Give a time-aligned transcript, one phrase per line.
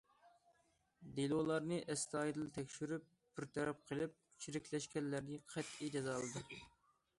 [1.19, 3.05] دېلولارنى ئەستايىدىل تەكشۈرۈپ
[3.39, 6.63] بىر تەرەپ قىلىپ، چىرىكلەشكەنلەرنى قەتئىي جازالىدى.